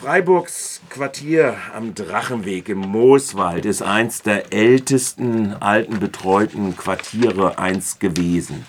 [0.00, 8.64] Freiburgs Quartier am Drachenweg im Mooswald ist eins der ältesten alten betreuten Quartiere einst gewesen.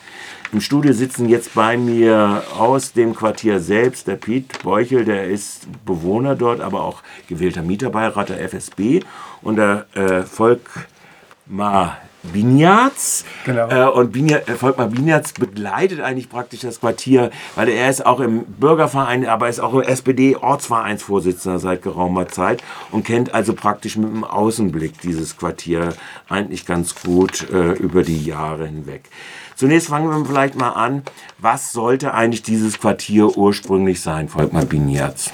[0.52, 5.68] Im Studio sitzen jetzt bei mir aus dem Quartier selbst der Piet Beuchel, der ist
[5.86, 9.00] Bewohner dort, aber auch gewählter Mieterbeirat der FSB
[9.42, 13.26] und der äh, Volkmar Binyards.
[13.46, 13.70] Genau.
[13.70, 18.20] Äh, und Binyards, äh, Volkmar Binyards begleitet eigentlich praktisch das Quartier, weil er ist auch
[18.20, 24.10] im Bürgerverein, aber ist auch im SPD-Ortsvereinsvorsitzender seit geraumer Zeit und kennt also praktisch mit
[24.10, 25.94] dem Außenblick dieses Quartier
[26.30, 29.10] eigentlich ganz gut äh, über die Jahre hinweg.
[29.56, 31.04] Zunächst fangen wir vielleicht mal an.
[31.38, 35.32] Was sollte eigentlich dieses Quartier ursprünglich sein, Volkmar Binyards?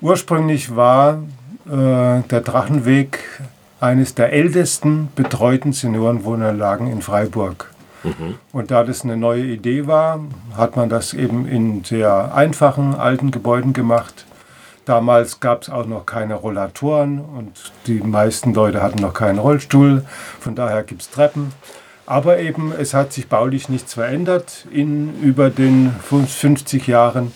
[0.00, 1.22] Ursprünglich war
[1.66, 3.18] äh, der Drachenweg
[3.80, 7.70] eines der ältesten betreuten Seniorenwohnanlagen in Freiburg.
[8.02, 8.34] Mhm.
[8.52, 10.20] Und da das eine neue Idee war,
[10.56, 14.24] hat man das eben in sehr einfachen alten Gebäuden gemacht.
[14.84, 20.04] Damals gab es auch noch keine Rollatoren und die meisten Leute hatten noch keinen Rollstuhl.
[20.40, 21.52] Von daher gibt es Treppen.
[22.06, 27.32] Aber eben, es hat sich baulich nichts verändert in über den 50 Jahren.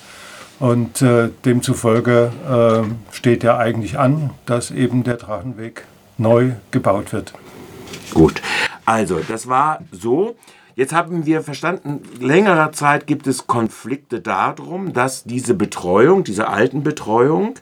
[0.60, 5.84] Und äh, demzufolge äh, steht ja eigentlich an, dass eben der Drachenweg
[6.18, 7.32] neu gebaut wird.
[8.14, 8.42] Gut,
[8.84, 10.36] also das war so.
[10.74, 16.82] Jetzt haben wir verstanden, längerer Zeit gibt es Konflikte darum, dass diese Betreuung, diese alten
[16.82, 17.56] Betreuung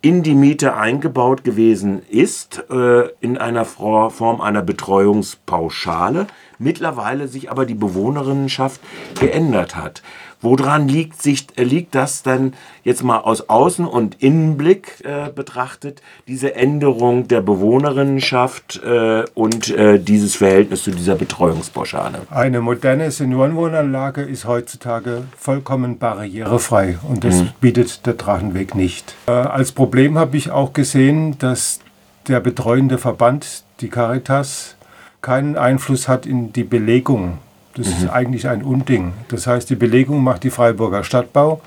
[0.00, 6.28] in die Miete eingebaut gewesen ist, äh, in einer Form einer Betreuungspauschale.
[6.58, 8.80] Mittlerweile sich aber die Bewohnerinnenschaft
[9.18, 10.02] geändert hat.
[10.42, 16.02] Woran liegt, sich, äh, liegt das dann jetzt mal aus Außen- und Innenblick äh, betrachtet,
[16.28, 22.20] diese Änderung der Bewohnerinnenschaft äh, und äh, dieses Verhältnis zu dieser Betreuungspauschale?
[22.30, 27.50] Eine moderne Seniorenwohnanlage ist heutzutage vollkommen barrierefrei und das mhm.
[27.60, 29.14] bietet der Drachenweg nicht.
[29.26, 31.80] Äh, als Problem habe ich auch gesehen, dass
[32.28, 34.76] der betreuende Verband, die Caritas,
[35.22, 37.38] keinen Einfluss hat in die Belegung
[37.76, 37.92] das mhm.
[37.92, 39.12] ist eigentlich ein Unding.
[39.28, 41.60] Das heißt, die Belegung macht die Freiburger Stadtbau.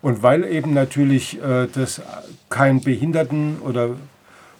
[0.00, 2.02] Und weil eben natürlich äh, das
[2.48, 3.90] kein Behinderten- oder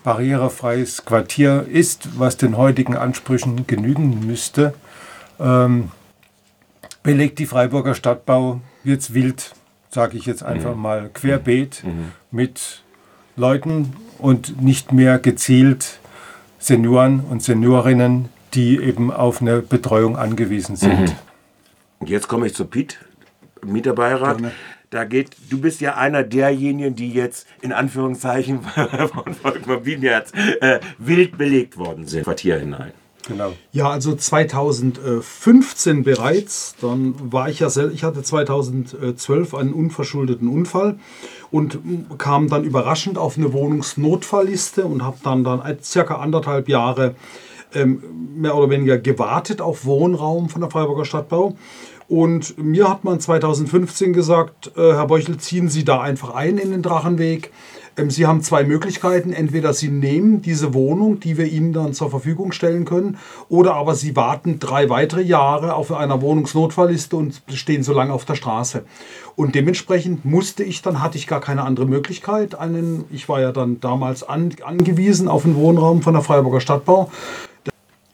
[0.04, 4.74] barrierefreies Quartier ist, was den heutigen Ansprüchen genügen müsste,
[5.40, 5.90] ähm,
[7.02, 9.52] belegt die Freiburger Stadtbau jetzt wild,
[9.90, 10.82] sage ich jetzt einfach mhm.
[10.82, 12.12] mal, querbeet mhm.
[12.30, 12.82] mit
[13.36, 15.98] Leuten und nicht mehr gezielt
[16.58, 21.00] Senioren und Seniorinnen, die eben auf eine Betreuung angewiesen sind.
[21.00, 21.12] Mhm.
[22.00, 22.98] Und jetzt komme ich zu Piet,
[23.64, 24.38] Mieterbeirat.
[24.38, 24.52] Gerne.
[24.90, 28.60] Da geht, du bist ja einer derjenigen, die jetzt in Anführungszeichen
[29.12, 32.92] von Volkmar Bienert äh, wild belegt worden sind, Quartier hinein.
[33.26, 33.52] Genau.
[33.70, 40.98] Ja, also 2015 bereits, dann war ich ja selbst, ich hatte 2012 einen unverschuldeten Unfall
[41.50, 41.78] und
[42.18, 47.14] kam dann überraschend auf eine Wohnungsnotfallliste und habe dann, dann circa anderthalb Jahre
[47.84, 51.54] mehr oder weniger gewartet auf Wohnraum von der Freiburger Stadtbau.
[52.08, 56.70] Und mir hat man 2015 gesagt, äh, Herr Beuchel, ziehen Sie da einfach ein in
[56.70, 57.50] den Drachenweg.
[57.96, 59.32] Ähm, Sie haben zwei Möglichkeiten.
[59.32, 63.18] Entweder Sie nehmen diese Wohnung, die wir Ihnen dann zur Verfügung stellen können,
[63.48, 68.24] oder aber Sie warten drei weitere Jahre auf einer Wohnungsnotfallliste und stehen so lange auf
[68.24, 68.84] der Straße.
[69.34, 72.54] Und dementsprechend musste ich dann, hatte ich gar keine andere Möglichkeit.
[72.54, 77.10] Einen, ich war ja dann damals an, angewiesen auf einen Wohnraum von der Freiburger Stadtbau.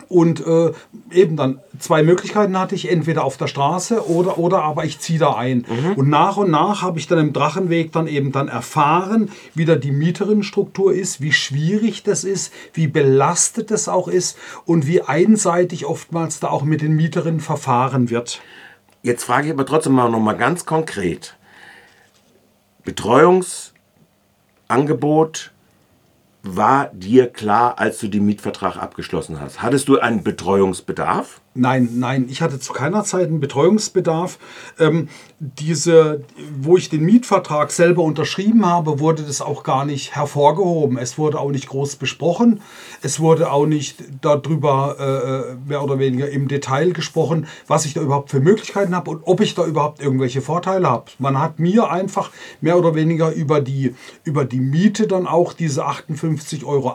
[0.08, 0.72] Und äh,
[1.12, 5.18] eben dann zwei Möglichkeiten hatte ich, entweder auf der Straße oder, oder aber ich ziehe
[5.18, 5.66] da ein.
[5.68, 5.92] Mhm.
[5.96, 9.76] Und nach und nach habe ich dann im Drachenweg dann eben dann erfahren, wie da
[9.76, 15.84] die Mieterinnenstruktur ist, wie schwierig das ist, wie belastet das auch ist und wie einseitig
[15.84, 18.40] oftmals da auch mit den Mieterinnen verfahren wird.
[19.02, 21.36] Jetzt frage ich aber trotzdem mal noch mal ganz konkret.
[22.84, 25.52] Betreuungsangebot
[26.56, 29.62] war dir klar, als du den Mietvertrag abgeschlossen hast?
[29.62, 31.40] Hattest du einen Betreuungsbedarf?
[31.54, 34.38] Nein, nein, ich hatte zu keiner Zeit einen Betreuungsbedarf.
[34.78, 35.08] Ähm,
[35.40, 36.24] diese,
[36.60, 40.98] wo ich den Mietvertrag selber unterschrieben habe, wurde das auch gar nicht hervorgehoben.
[40.98, 42.60] Es wurde auch nicht groß besprochen.
[43.02, 48.02] Es wurde auch nicht darüber äh, mehr oder weniger im Detail gesprochen, was ich da
[48.02, 51.06] überhaupt für Möglichkeiten habe und ob ich da überhaupt irgendwelche Vorteile habe.
[51.18, 52.30] Man hat mir einfach
[52.60, 53.94] mehr oder weniger über die,
[54.24, 56.94] über die Miete dann auch diese 58,80 Euro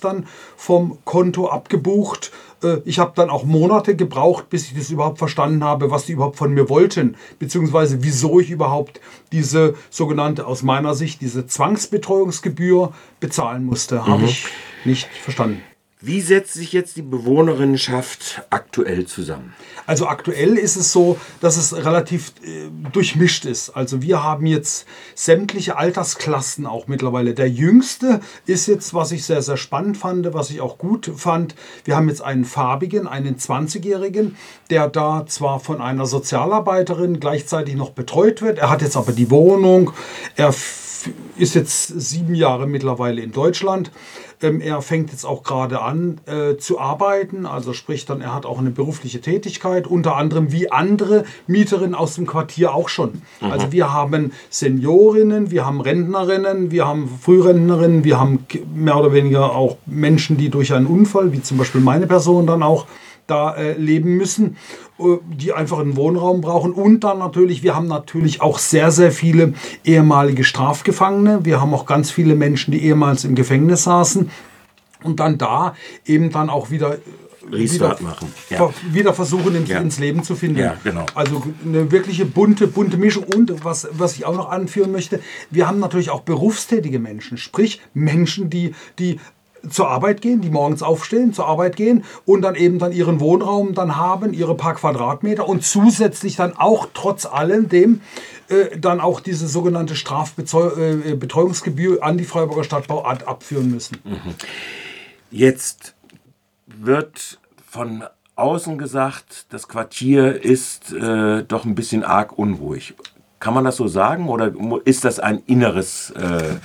[0.00, 5.18] dann vom Konto abgebucht äh, ich habe dann auch Monate gebraucht, bis ich das überhaupt
[5.18, 9.00] verstanden habe, was die überhaupt von mir wollten, beziehungsweise wieso ich überhaupt
[9.32, 13.96] diese sogenannte, aus meiner Sicht, diese Zwangsbetreuungsgebühr bezahlen musste.
[13.96, 14.06] Mhm.
[14.06, 14.46] Habe ich
[14.84, 15.62] nicht verstanden.
[16.00, 19.52] Wie setzt sich jetzt die Bewohnerinnenschaft aktuell zusammen?
[19.84, 23.70] Also aktuell ist es so, dass es relativ äh, durchmischt ist.
[23.70, 24.86] Also wir haben jetzt
[25.16, 27.34] sämtliche Altersklassen auch mittlerweile.
[27.34, 31.56] Der jüngste ist jetzt, was ich sehr, sehr spannend fand, was ich auch gut fand.
[31.82, 34.36] Wir haben jetzt einen farbigen, einen 20-Jährigen,
[34.70, 38.58] der da zwar von einer Sozialarbeiterin gleichzeitig noch betreut wird.
[38.58, 39.90] Er hat jetzt aber die Wohnung.
[40.36, 40.54] Er
[41.38, 43.90] ist jetzt sieben Jahre mittlerweile in Deutschland.
[44.40, 48.46] Ähm, er fängt jetzt auch gerade an äh, zu arbeiten, also sprich dann, er hat
[48.46, 53.22] auch eine berufliche Tätigkeit, unter anderem wie andere Mieterinnen aus dem Quartier auch schon.
[53.40, 53.50] Mhm.
[53.50, 59.54] Also wir haben Seniorinnen, wir haben Rentnerinnen, wir haben Frührentnerinnen, wir haben mehr oder weniger
[59.54, 62.86] auch Menschen, die durch einen Unfall, wie zum Beispiel meine Person dann auch,
[63.28, 64.56] da äh, leben müssen,
[64.98, 66.72] die einfach einen Wohnraum brauchen.
[66.72, 69.54] Und dann natürlich, wir haben natürlich auch sehr, sehr viele
[69.84, 71.44] ehemalige Strafgefangene.
[71.44, 74.30] Wir haben auch ganz viele Menschen, die ehemals im Gefängnis saßen
[75.04, 75.74] und dann da
[76.04, 76.98] eben dann auch wieder äh,
[77.50, 78.32] Restart wieder, machen.
[78.50, 78.70] Ja.
[78.90, 79.80] wieder versuchen, ins, ja.
[79.80, 80.58] Leben zu finden.
[80.58, 81.06] Ja, genau.
[81.14, 83.24] Also eine wirkliche bunte, bunte Mischung.
[83.24, 85.20] Und was, was ich auch noch anführen möchte,
[85.50, 89.20] wir haben natürlich auch berufstätige Menschen, sprich Menschen, die, die
[89.68, 93.74] zur Arbeit gehen, die morgens aufstehen, zur Arbeit gehen und dann eben dann ihren Wohnraum
[93.74, 98.00] dann haben, ihre paar Quadratmeter und zusätzlich dann auch trotz alledem
[98.48, 103.98] äh, dann auch diese sogenannte Strafbetreuungsgebühr äh, an die Freiburger Stadtbau abführen müssen.
[104.04, 104.34] Mhm.
[105.30, 105.94] Jetzt
[106.66, 107.38] wird
[107.68, 108.04] von
[108.36, 112.94] außen gesagt, das Quartier ist äh, doch ein bisschen arg unruhig.
[113.40, 114.52] Kann man das so sagen oder
[114.84, 116.56] ist das ein inneres, äh,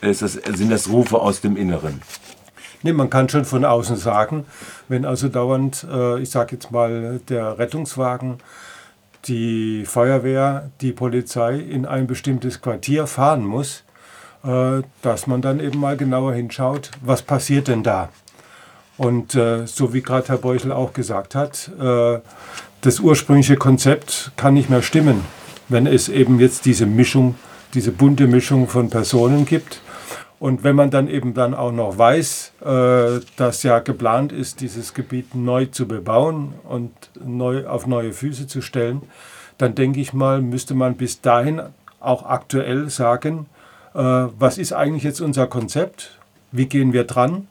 [0.00, 2.02] das, sind das Rufe aus dem Inneren?
[2.82, 4.44] Nee, man kann schon von außen sagen,
[4.88, 8.38] wenn also dauernd, äh, ich sage jetzt mal, der Rettungswagen,
[9.26, 13.84] die Feuerwehr, die Polizei in ein bestimmtes Quartier fahren muss,
[14.44, 18.08] äh, dass man dann eben mal genauer hinschaut, was passiert denn da?
[18.96, 22.18] Und äh, so wie gerade Herr Beuchel auch gesagt hat, äh,
[22.80, 25.24] das ursprüngliche Konzept kann nicht mehr stimmen,
[25.68, 27.36] wenn es eben jetzt diese Mischung,
[27.74, 29.80] diese bunte Mischung von Personen gibt
[30.42, 34.92] und wenn man dann eben dann auch noch weiß, äh, dass ja geplant ist, dieses
[34.92, 36.90] Gebiet neu zu bebauen und
[37.24, 39.02] neu auf neue Füße zu stellen,
[39.56, 41.62] dann denke ich mal, müsste man bis dahin
[42.00, 43.46] auch aktuell sagen,
[43.94, 46.18] äh, was ist eigentlich jetzt unser Konzept,
[46.50, 47.46] wie gehen wir dran,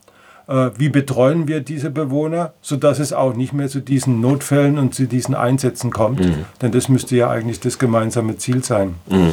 [0.50, 4.96] äh, wie betreuen wir diese Bewohner, sodass es auch nicht mehr zu diesen Notfällen und
[4.96, 6.20] zu diesen Einsätzen kommt.
[6.20, 6.44] Mhm.
[6.62, 8.96] Denn das müsste ja eigentlich das gemeinsame Ziel sein.
[9.08, 9.32] Mhm.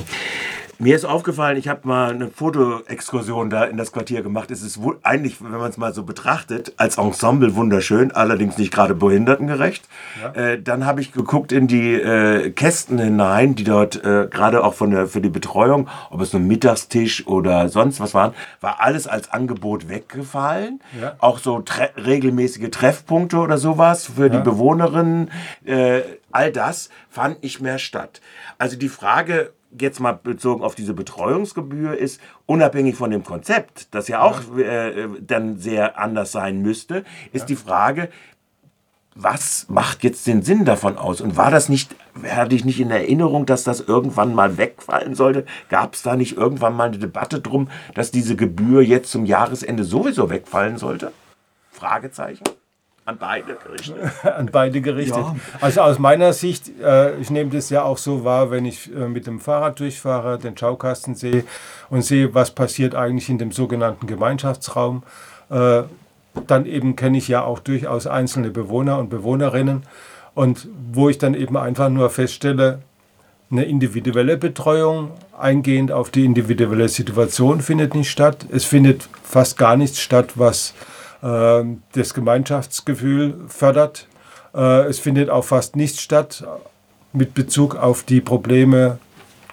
[0.81, 4.53] Mir ist aufgefallen, ich habe mal eine Fotoexkursion da in das Quartier gemacht.
[4.53, 8.95] Es ist eigentlich, wenn man es mal so betrachtet, als Ensemble wunderschön, allerdings nicht gerade
[8.95, 9.89] behindertengerecht.
[10.23, 10.33] Ja.
[10.41, 14.75] Äh, dann habe ich geguckt in die äh, Kästen hinein, die dort äh, gerade auch
[14.75, 19.09] von der, für die Betreuung, ob es nur Mittagstisch oder sonst was waren, war alles
[19.09, 20.81] als Angebot weggefallen.
[21.01, 21.17] Ja.
[21.19, 24.29] Auch so tre regelmäßige Treffpunkte oder sowas für ja.
[24.29, 25.33] die Bewohnerinnen.
[25.65, 28.21] Äh, all das fand nicht mehr statt.
[28.59, 34.09] Also die Frage, jetzt mal bezogen auf diese Betreuungsgebühr ist, unabhängig von dem Konzept, das
[34.09, 37.47] ja auch äh, dann sehr anders sein müsste, ist ja.
[37.47, 38.09] die Frage,
[39.21, 41.21] was macht jetzt den Sinn davon aus?
[41.21, 45.45] Und war das nicht, hatte ich nicht in Erinnerung, dass das irgendwann mal wegfallen sollte?
[45.69, 49.83] Gab es da nicht irgendwann mal eine Debatte drum, dass diese Gebühr jetzt zum Jahresende
[49.83, 51.13] sowieso wegfallen sollte?
[51.73, 52.45] Fragezeichen.
[53.09, 53.97] An beide gerichtet.
[54.23, 55.17] An beide gerichtet.
[55.17, 55.35] Ja.
[55.63, 59.09] Also aus meiner Sicht, äh, ich nehme das ja auch so wahr, wenn ich äh,
[59.09, 61.45] mit dem Fahrrad durchfahre, den Schaukasten sehe
[61.89, 65.05] und sehe, was passiert eigentlich in dem sogenannten Gemeinschaftsraum.
[65.49, 65.85] Äh,
[66.47, 69.85] dann eben kenne ich ja auch durchaus einzelne Bewohner und Bewohnerinnen.
[70.35, 72.81] Und wo ich dann eben einfach nur feststelle,
[73.51, 78.45] eine individuelle Betreuung eingehend auf die individuelle Situation findet nicht statt.
[78.53, 80.75] Es findet fast gar nichts statt, was
[81.21, 84.07] das Gemeinschaftsgefühl fördert.
[84.55, 86.45] Äh, es findet auch fast nichts statt
[87.13, 88.99] mit Bezug auf die Probleme,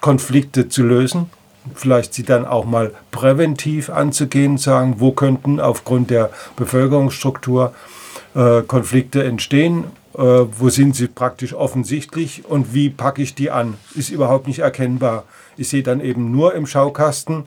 [0.00, 1.30] Konflikte zu lösen.
[1.74, 7.74] Vielleicht sie dann auch mal präventiv anzugehen, sagen, wo könnten aufgrund der Bevölkerungsstruktur
[8.34, 13.74] äh, Konflikte entstehen, äh, wo sind sie praktisch offensichtlich und wie packe ich die an,
[13.94, 15.24] ist überhaupt nicht erkennbar.
[15.56, 17.46] Ich sehe dann eben nur im Schaukasten,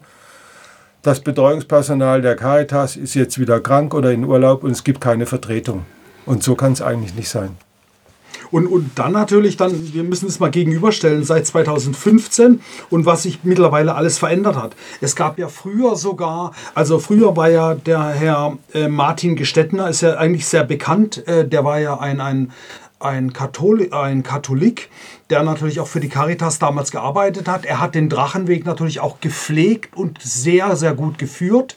[1.02, 5.26] das Betreuungspersonal der Caritas ist jetzt wieder krank oder in Urlaub und es gibt keine
[5.26, 5.86] Vertretung.
[6.26, 7.58] Und so kann es eigentlich nicht sein.
[8.52, 13.40] Und, und dann natürlich, dann, wir müssen es mal gegenüberstellen, seit 2015 und was sich
[13.44, 14.76] mittlerweile alles verändert hat.
[15.02, 20.02] Es gab ja früher sogar, also früher war ja der Herr äh, Martin Gestettner, ist
[20.02, 22.52] ja eigentlich sehr bekannt, äh, der war ja ein, ein
[23.00, 24.90] ein, Katholi ein Katholik,
[25.30, 27.66] der natürlich auch für die Caritas damals gearbeitet hat.
[27.66, 31.76] Er hat den Drachenweg natürlich auch gepflegt und sehr, sehr gut geführt.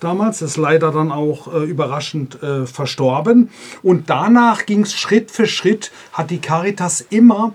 [0.00, 3.50] Damals ist leider dann auch äh, überraschend äh, verstorben.
[3.82, 7.54] Und danach ging es Schritt für Schritt, hat die Caritas immer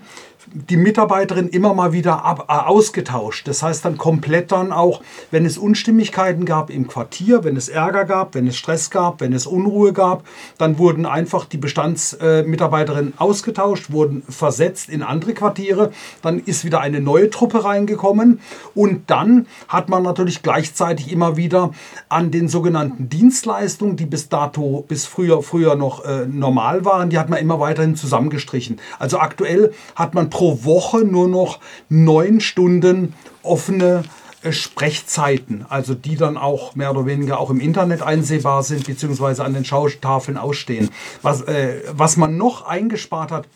[0.54, 3.48] die Mitarbeiterin immer mal wieder ab, äh, ausgetauscht.
[3.48, 8.04] Das heißt dann komplett dann auch, wenn es Unstimmigkeiten gab im Quartier, wenn es Ärger
[8.04, 10.22] gab, wenn es Stress gab, wenn es Unruhe gab,
[10.56, 15.90] dann wurden einfach die Bestandsmitarbeiterinnen äh, ausgetauscht, wurden versetzt in andere Quartiere.
[16.22, 18.38] Dann ist wieder eine neue Truppe reingekommen
[18.76, 21.72] und dann hat man natürlich gleichzeitig immer wieder
[22.08, 27.18] an den sogenannten Dienstleistungen, die bis dato, bis früher, früher noch äh, normal waren, die
[27.18, 28.80] hat man immer weiterhin zusammengestrichen.
[29.00, 31.58] Also aktuell hat man pro pro Woche nur noch
[31.88, 34.02] neun Stunden offene
[34.42, 39.42] äh, Sprechzeiten, also die dann auch mehr oder weniger auch im Internet einsehbar sind, beziehungsweise
[39.42, 40.90] an den Schautafeln ausstehen.
[41.22, 43.46] Was, äh, was man noch eingespart hat,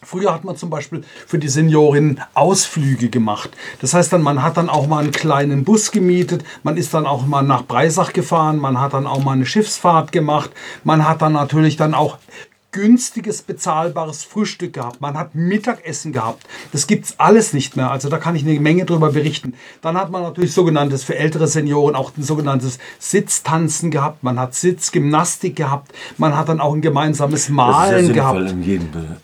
[0.00, 3.50] Früher hat man zum Beispiel für die Seniorinnen Ausflüge gemacht.
[3.80, 7.04] Das heißt dann, man hat dann auch mal einen kleinen Bus gemietet, man ist dann
[7.04, 10.50] auch mal nach Breisach gefahren, man hat dann auch mal eine Schiffsfahrt gemacht,
[10.84, 12.18] man hat dann natürlich dann auch
[12.70, 15.00] günstiges, bezahlbares Frühstück gehabt.
[15.00, 16.46] Man hat Mittagessen gehabt.
[16.70, 17.90] Das gibt es alles nicht mehr.
[17.90, 19.54] Also da kann ich eine Menge drüber berichten.
[19.80, 24.22] Dann hat man natürlich sogenanntes für ältere Senioren auch ein sogenanntes Sitztanzen gehabt.
[24.22, 25.92] Man hat Sitzgymnastik gehabt.
[26.18, 28.54] Man hat dann auch ein gemeinsames Malen gehabt.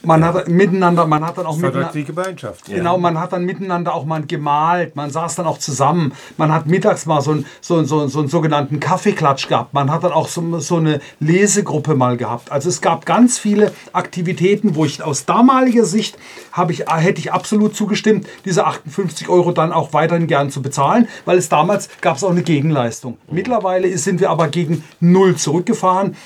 [0.02, 2.64] man hat miteinander, man hat dann auch miteinander, die Gemeinschaft.
[2.64, 4.96] Genau, man hat dann miteinander auch mal gemalt.
[4.96, 6.12] Man saß dann auch zusammen.
[6.38, 9.74] Man hat mittags mal so, ein, so, so, so einen sogenannten Kaffeeklatsch gehabt.
[9.74, 12.50] Man hat dann auch so, so eine Lesegruppe mal gehabt.
[12.50, 16.16] Also es gab ganz ganz viele Aktivitäten, wo ich aus damaliger Sicht
[16.52, 21.08] habe ich, hätte ich absolut zugestimmt, diese 58 Euro dann auch weiterhin gern zu bezahlen,
[21.24, 23.18] weil es damals gab es auch eine Gegenleistung.
[23.28, 26.16] Mittlerweile sind wir aber gegen null zurückgefahren.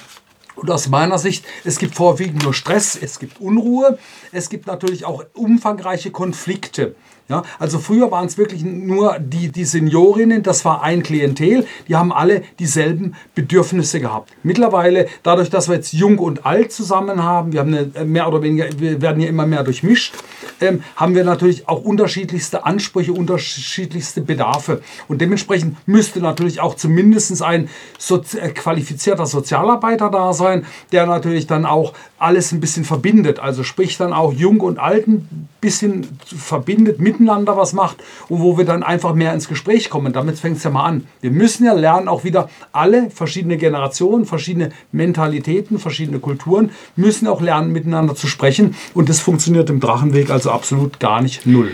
[0.54, 3.96] Und aus meiner Sicht, es gibt vorwiegend nur Stress, es gibt Unruhe,
[4.32, 6.94] es gibt natürlich auch umfangreiche Konflikte.
[7.28, 11.94] Ja, also früher waren es wirklich nur die, die Seniorinnen, das war ein Klientel, die
[11.94, 14.32] haben alle dieselben Bedürfnisse gehabt.
[14.42, 18.28] Mittlerweile, dadurch, dass wir jetzt jung und alt zusammen haben, wir haben eine, äh, mehr
[18.28, 20.14] oder weniger, wir werden hier immer mehr durchmischt,
[20.62, 24.80] ähm, haben wir natürlich auch unterschiedlichste Ansprüche, unterschiedlichste Bedarfe.
[25.06, 27.68] Und dementsprechend müsste natürlich auch zumindest ein
[27.98, 33.38] so, äh, qualifizierter Sozialarbeiter da sein, der natürlich dann auch alles ein bisschen verbindet.
[33.38, 37.98] Also sprich dann auch jung und alt ein bisschen verbindet mit miteinander was macht
[38.28, 40.12] und wo wir dann einfach mehr ins Gespräch kommen.
[40.12, 41.06] Damit fängt es ja mal an.
[41.20, 47.40] Wir müssen ja lernen, auch wieder alle verschiedene Generationen, verschiedene Mentalitäten, verschiedene Kulturen, müssen auch
[47.40, 48.74] lernen, miteinander zu sprechen.
[48.94, 51.72] Und das funktioniert im Drachenweg also absolut gar nicht null.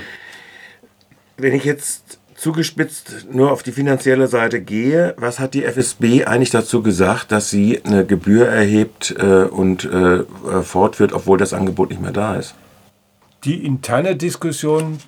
[1.36, 6.50] Wenn ich jetzt zugespitzt nur auf die finanzielle Seite gehe, was hat die FSB eigentlich
[6.50, 10.24] dazu gesagt, dass sie eine Gebühr erhebt äh, und äh,
[10.62, 12.54] fortführt, obwohl das Angebot nicht mehr da ist?
[13.44, 14.98] Die interne Diskussion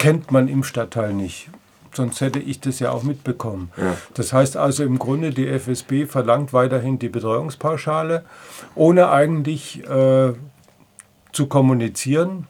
[0.00, 1.50] kennt man im Stadtteil nicht.
[1.92, 3.70] Sonst hätte ich das ja auch mitbekommen.
[3.76, 3.96] Ja.
[4.14, 8.24] Das heißt also im Grunde, die FSB verlangt weiterhin die Betreuungspauschale,
[8.74, 10.32] ohne eigentlich äh,
[11.32, 12.46] zu kommunizieren,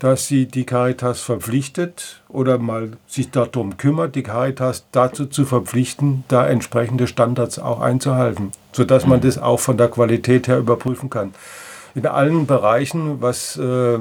[0.00, 6.24] dass sie die Caritas verpflichtet oder mal sich darum kümmert, die Caritas dazu zu verpflichten,
[6.26, 11.32] da entsprechende Standards auch einzuhalten, sodass man das auch von der Qualität her überprüfen kann.
[11.94, 13.98] In allen Bereichen, was äh,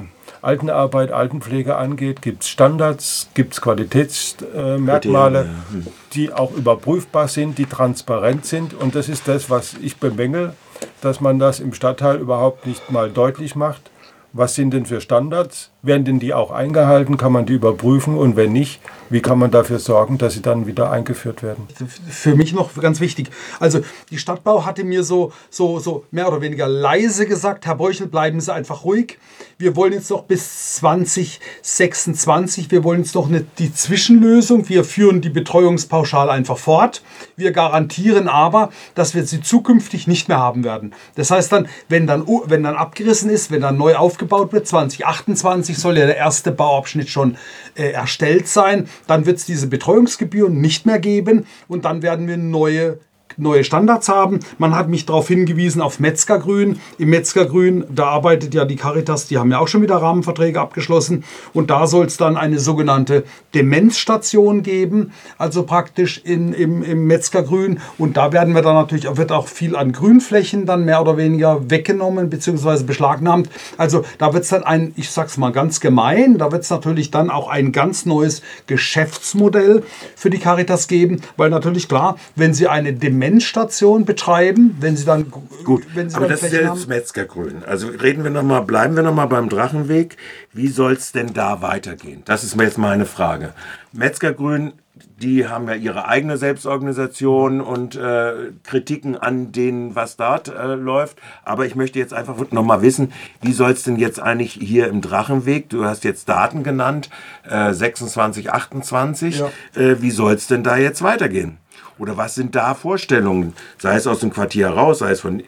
[0.47, 7.65] Altenarbeit, Altenpflege angeht, gibt es Standards, gibt es Qualitätsmerkmale, äh, die auch überprüfbar sind, die
[7.65, 8.73] transparent sind.
[8.73, 10.53] Und das ist das, was ich bemängel,
[11.01, 13.91] dass man das im Stadtteil überhaupt nicht mal deutlich macht.
[14.33, 15.71] Was sind denn für Standards?
[15.81, 17.17] Werden denn die auch eingehalten?
[17.17, 18.17] Kann man die überprüfen?
[18.17, 21.65] Und wenn nicht, wie kann man dafür sorgen, dass sie dann wieder eingeführt werden?
[22.09, 23.29] Für mich noch ganz wichtig.
[23.59, 23.79] Also
[24.11, 28.41] die Stadtbau hatte mir so, so, so mehr oder weniger leise gesagt, Herr Beuchel, bleiben
[28.41, 29.17] Sie einfach ruhig.
[29.57, 34.67] Wir wollen jetzt noch bis 2026, wir wollen jetzt noch eine, die Zwischenlösung.
[34.67, 37.01] Wir führen die Betreuungspauschale einfach fort.
[37.37, 40.93] Wir garantieren aber, dass wir sie zukünftig nicht mehr haben werden.
[41.15, 45.77] Das heißt dann, wenn dann, wenn dann abgerissen ist, wenn dann neu aufgebaut wird, 2028
[45.77, 47.37] soll ja der erste Bauabschnitt schon
[47.75, 48.89] äh, erstellt sein.
[49.05, 52.99] Dann wird es diese Betreuungsgebühren nicht mehr geben und dann werden wir neue
[53.37, 54.39] neue Standards haben.
[54.57, 56.79] Man hat mich darauf hingewiesen auf Metzgergrün.
[56.97, 61.23] Im Metzgergrün, da arbeitet ja die Caritas, die haben ja auch schon wieder Rahmenverträge abgeschlossen.
[61.53, 67.79] Und da soll es dann eine sogenannte Demenzstation geben, also praktisch in, im, im Metzgergrün.
[67.97, 71.69] Und da werden wir dann natürlich, wird auch viel an Grünflächen dann mehr oder weniger
[71.69, 72.83] weggenommen bzw.
[72.83, 73.49] beschlagnahmt.
[73.77, 77.11] Also da wird es dann ein, ich sag's mal ganz gemein, da wird es natürlich
[77.11, 79.83] dann auch ein ganz neues Geschäftsmodell
[80.15, 85.05] für die Caritas geben, weil natürlich klar, wenn Sie eine Demenz Zementstation betreiben, wenn sie
[85.05, 85.31] dann
[85.63, 87.63] Gut, wenn sie aber das ist Flächen ja jetzt Metzgergrün.
[87.65, 90.17] Also reden wir noch mal, bleiben wir noch mal beim Drachenweg.
[90.53, 92.21] Wie soll es denn da weitergehen?
[92.25, 93.53] Das ist mir jetzt meine Frage.
[93.91, 94.73] Metzgergrün,
[95.19, 98.33] die haben ja ihre eigene Selbstorganisation und äh,
[98.63, 101.17] Kritiken an denen, was dort äh, läuft.
[101.43, 104.87] Aber ich möchte jetzt einfach noch mal wissen, wie soll es denn jetzt eigentlich hier
[104.89, 107.09] im Drachenweg, du hast jetzt Daten genannt,
[107.49, 109.49] äh, 26, 28, Ja.
[109.81, 111.57] äh, wie soll es denn da jetzt weitergehen?
[111.97, 113.53] Oder was sind da Vorstellungen?
[113.77, 115.43] Sei es aus dem Quartier raus, sei es von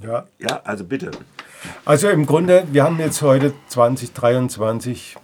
[0.00, 0.26] Ja.
[0.38, 1.10] ja, also bitte.
[1.84, 5.16] Also im Grunde, wir haben jetzt heute 2023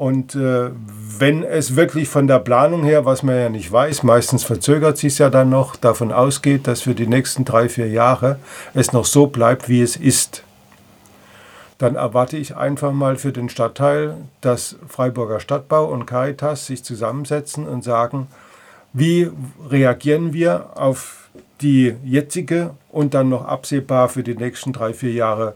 [0.00, 0.70] und äh,
[1.18, 5.18] wenn es wirklich von der Planung her, was man ja nicht weiß, meistens verzögert sich
[5.18, 8.38] ja dann noch, davon ausgeht, dass für die nächsten drei, vier Jahre
[8.72, 10.42] es noch so bleibt, wie es ist,
[11.76, 17.66] dann erwarte ich einfach mal für den Stadtteil, dass Freiburger Stadtbau und Caritas sich zusammensetzen
[17.66, 18.28] und sagen,
[18.92, 19.30] wie
[19.68, 21.28] reagieren wir auf
[21.60, 25.54] die jetzige und dann noch absehbar für die nächsten drei, vier Jahre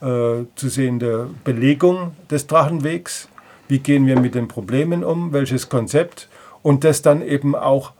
[0.00, 3.28] äh, zu sehende Belegung des Drachenwegs?
[3.68, 5.32] Wie gehen wir mit den Problemen um?
[5.32, 6.28] Welches Konzept?
[6.62, 7.92] Und das dann eben auch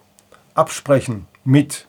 [0.55, 1.87] absprechen mit,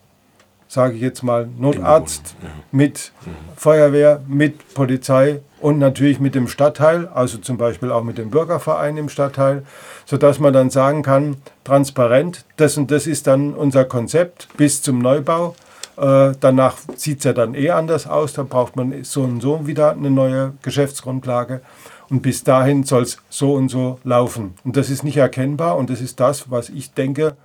[0.76, 2.36] sage ich jetzt mal, Notarzt,
[2.72, 3.14] mit
[3.56, 8.98] Feuerwehr, mit Polizei und natürlich mit dem Stadtteil, also zum Beispiel auch mit dem Bürgerverein
[8.98, 9.64] im Stadtteil,
[10.06, 15.00] sodass man dann sagen kann, transparent, das und das ist dann unser Konzept bis zum
[15.00, 15.56] Neubau.
[15.98, 19.66] Äh, danach sieht es ja dann eh anders aus, dann braucht man so und so
[19.66, 21.62] wieder eine neue Geschäftsgrundlage.
[22.10, 24.56] Und bis dahin soll es so und so laufen.
[24.66, 27.38] Und das ist nicht erkennbar und das ist das, was ich denke,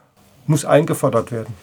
[0.46, 1.54] muss eingefordert werden.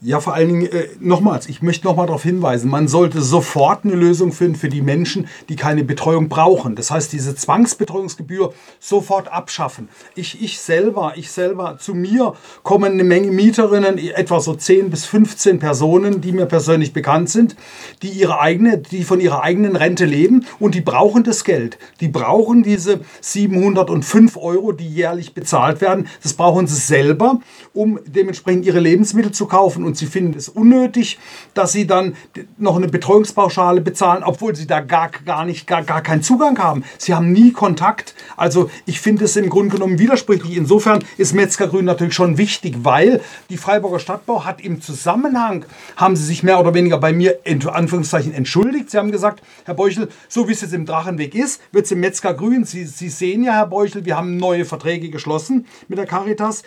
[0.00, 3.96] Ja, vor allen Dingen, äh, nochmals, ich möchte nochmal darauf hinweisen, man sollte sofort eine
[3.96, 6.76] Lösung finden für die Menschen, die keine Betreuung brauchen.
[6.76, 9.88] Das heißt, diese Zwangsbetreuungsgebühr sofort abschaffen.
[10.14, 15.04] Ich, ich selber, ich selber, zu mir kommen eine Menge Mieterinnen, etwa so 10 bis
[15.04, 17.56] 15 Personen, die mir persönlich bekannt sind,
[18.02, 21.76] die ihre eigene, die von ihrer eigenen Rente leben und die brauchen das Geld.
[22.00, 26.06] Die brauchen diese 705 Euro, die jährlich bezahlt werden.
[26.22, 27.40] Das brauchen sie selber,
[27.74, 29.87] um dementsprechend ihre Lebensmittel zu kaufen.
[29.88, 31.18] Und sie finden es unnötig,
[31.54, 32.14] dass sie dann
[32.58, 36.84] noch eine Betreuungspauschale bezahlen, obwohl sie da gar, gar nicht, gar, gar keinen Zugang haben.
[36.98, 38.14] Sie haben nie Kontakt.
[38.36, 40.56] Also ich finde es im Grunde genommen widersprüchlich.
[40.56, 45.64] Insofern ist Metzgergrün natürlich schon wichtig, weil die Freiburger Stadtbau hat im Zusammenhang,
[45.96, 48.90] haben sie sich mehr oder weniger bei mir in Anführungszeichen entschuldigt.
[48.90, 52.00] Sie haben gesagt, Herr Beuchel, so wie es jetzt im Drachenweg ist, wird es im
[52.00, 52.64] Metzgergrün.
[52.64, 56.62] Sie, sie sehen ja, Herr Beuchel, wir haben neue Verträge geschlossen mit der Caritas.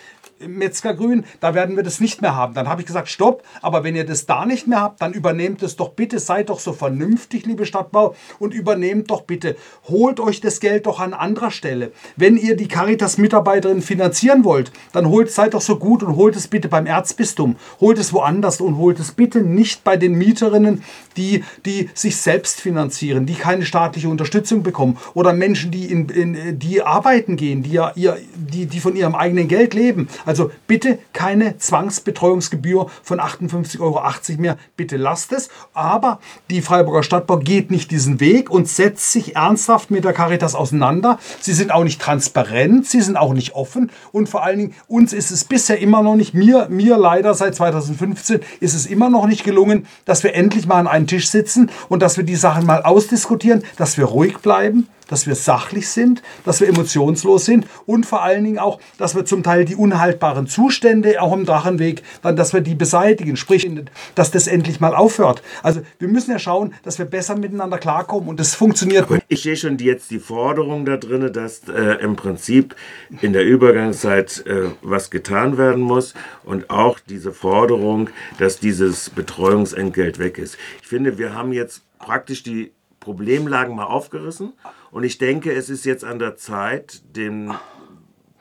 [0.46, 2.54] Metzgergrün, da werden wir das nicht mehr haben.
[2.54, 5.62] Dann habe ich gesagt, stopp, aber wenn ihr das da nicht mehr habt, dann übernehmt
[5.62, 9.56] es doch bitte, seid doch so vernünftig, liebe Stadtbau, und übernehmt doch bitte,
[9.88, 11.92] holt euch das Geld doch an anderer Stelle.
[12.16, 16.48] Wenn ihr die Caritas-Mitarbeiterin finanzieren wollt, dann holt, seid doch so gut und holt es
[16.48, 20.82] bitte beim Erzbistum, holt es woanders und holt es bitte nicht bei den Mieterinnen,
[21.16, 26.58] die, die sich selbst finanzieren, die keine staatliche Unterstützung bekommen oder Menschen, die, in, in,
[26.58, 30.08] die arbeiten gehen, die, ja, ihr, die, die von ihrem eigenen Geld leben.
[30.24, 34.02] Also bitte keine Zwangsbetreuungsgebühr von 58,80 Euro
[34.38, 34.56] mehr.
[34.76, 35.48] Bitte lasst es.
[35.74, 40.54] Aber die Freiburger Stadtbau geht nicht diesen Weg und setzt sich ernsthaft mit der Caritas
[40.54, 41.18] auseinander.
[41.40, 45.12] Sie sind auch nicht transparent, sie sind auch nicht offen und vor allen Dingen uns
[45.12, 49.26] ist es bisher immer noch nicht, mir, mir leider seit 2015 ist es immer noch
[49.26, 52.66] nicht gelungen, dass wir endlich mal an einen Tisch sitzen und dass wir die Sachen
[52.66, 58.06] mal ausdiskutieren, dass wir ruhig bleiben, dass wir sachlich sind, dass wir emotionslos sind und
[58.06, 62.34] vor allen Dingen auch, dass wir zum Teil die unhaltbaren Zustände auch im Drachenweg, dann,
[62.34, 63.68] dass wir die beseitigen, sprich,
[64.14, 65.42] dass das endlich mal aufhört.
[65.62, 69.06] Also wir müssen ja schauen, dass wir besser miteinander klarkommen und das funktioniert.
[69.28, 72.74] Ich sehe schon jetzt die Forderung da drin, dass äh, im Prinzip
[73.20, 80.18] in der Übergangszeit äh, was getan werden muss und auch diese Forderung, dass dieses Betreuungsentgelt
[80.18, 80.56] weg ist.
[80.80, 84.52] Ich finde, wir haben jetzt praktisch die Problemlagen mal aufgerissen.
[84.90, 87.52] Und ich denke, es ist jetzt an der Zeit, den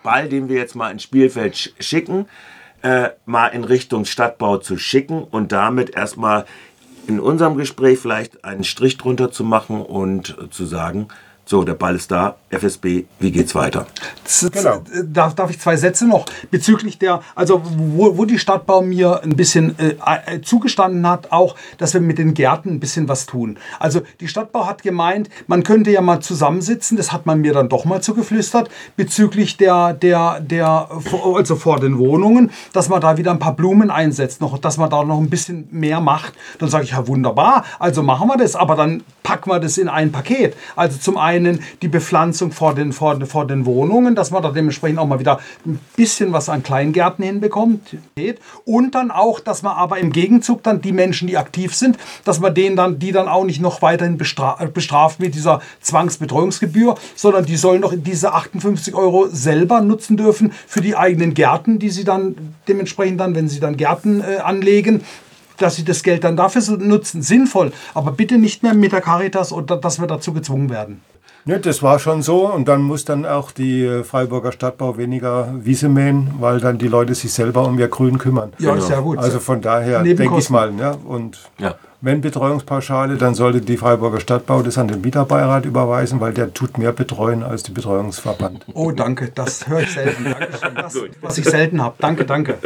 [0.03, 2.27] Ball, den wir jetzt mal ins Spielfeld sch- schicken,
[2.83, 6.45] äh, mal in Richtung Stadtbau zu schicken und damit erstmal
[7.07, 11.07] in unserem Gespräch vielleicht einen Strich drunter zu machen und zu sagen,
[11.51, 13.85] so, der Ball ist da, FSB, wie geht's weiter?
[14.23, 14.77] Z- Genau.
[14.79, 19.21] z- Darf, darf ich zwei Sätze noch bezüglich der, also wo, wo die Stadtbau mir
[19.21, 19.95] ein bisschen äh,
[20.27, 23.57] äh, zugestanden hat, auch, dass wir mit den Gärten ein bisschen was tun.
[23.81, 27.67] Also die Stadtbau hat gemeint, man könnte ja mal zusammensitzen, das hat man mir dann
[27.67, 30.87] doch mal zugeflüstert, bezüglich der, der, der,
[31.35, 34.89] also vor den Wohnungen, dass man da wieder ein paar Blumen einsetzt, noch, dass man
[34.89, 36.31] da noch ein bisschen mehr macht.
[36.59, 39.89] Dann sage ich, ja wunderbar, also machen wir das, aber dann packen wir das in
[39.89, 40.55] ein Paket.
[40.77, 44.51] Also zum einen einen die Bepflanzung vor den, vor, vor den Wohnungen, dass man da
[44.51, 47.97] dementsprechend auch mal wieder ein bisschen was an Kleingärten hinbekommt.
[48.65, 52.39] Und dann auch, dass man aber im Gegenzug dann die Menschen, die aktiv sind, dass
[52.39, 57.45] man denen dann, die dann auch nicht noch weiterhin bestra bestraft mit dieser Zwangsbetreuungsgebühr, sondern
[57.45, 62.03] die sollen noch diese 58 Euro selber nutzen dürfen für die eigenen Gärten, die sie
[62.03, 65.01] dann dementsprechend dann, wenn sie dann Gärten äh, anlegen,
[65.61, 69.51] dass sie das Geld dann dafür nutzen, sinnvoll, aber bitte nicht mehr mit der Caritas
[69.51, 71.01] oder dass wir dazu gezwungen werden.
[71.45, 75.53] Ja, das war schon so und dann muss dann auch die äh, Freiburger Stadtbau weniger
[75.59, 78.53] Wiese mähen, weil dann die Leute sich selber um ihr Grün kümmern.
[78.59, 79.17] Ja, ist ja gut.
[79.17, 81.75] Also von daher denke ich mal, ja, und Ja.
[82.01, 86.77] wenn Betreuungspauschale, dann sollte die Freiburger Stadtbau das an den Mieterbeirat überweisen, weil der tut
[86.77, 88.65] mehr betreuen als die Betreuungsverband.
[88.73, 90.23] Oh, danke, das höre ich selten.
[90.39, 90.75] Dankeschön.
[90.75, 91.95] Das, was ich selten habe.
[91.99, 92.59] Danke, danke.